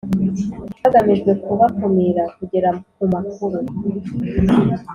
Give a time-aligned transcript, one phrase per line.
[0.81, 3.57] hagamijwe kubakumira kugera ku makuru